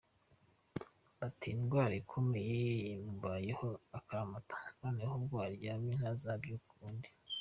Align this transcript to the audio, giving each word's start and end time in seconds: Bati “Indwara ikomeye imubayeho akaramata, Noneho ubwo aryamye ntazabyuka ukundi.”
Bati 1.17 1.47
“Indwara 1.55 1.93
ikomeye 2.03 2.57
imubayeho 2.95 3.67
akaramata, 3.97 4.55
Noneho 4.79 5.13
ubwo 5.19 5.35
aryamye 5.47 5.93
ntazabyuka 5.99 6.67
ukundi.” 6.73 7.09